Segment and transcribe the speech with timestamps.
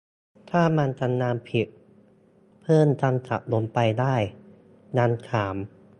[0.49, 1.67] ถ้ามันทำงานผิด
[2.61, 4.15] เพิ่มคำศัพท์ลงไปได้
[4.97, 5.55] ยังถาม